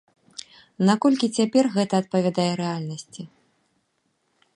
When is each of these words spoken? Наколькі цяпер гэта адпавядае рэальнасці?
Наколькі 0.89 1.27
цяпер 1.37 1.63
гэта 1.75 1.93
адпавядае 2.03 2.49
рэальнасці? 2.63 3.21